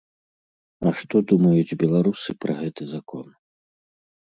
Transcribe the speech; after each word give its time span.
А 0.87 0.93
што 1.01 1.21
думаюць 1.33 1.77
беларусы 1.85 2.29
пра 2.47 2.53
гэты 2.65 2.83
закон? 2.97 3.25